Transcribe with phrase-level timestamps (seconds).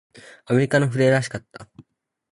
[0.45, 1.69] アメリカの船らしかった。